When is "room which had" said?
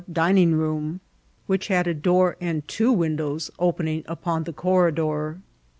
0.55-1.85